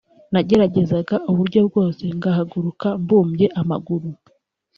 nageragezaga 0.33 1.15
uburyo 1.31 1.59
bwose 1.67 2.03
ngahaguruka 2.17 2.87
mbumbye 3.01 3.47
amaguru 3.61 4.07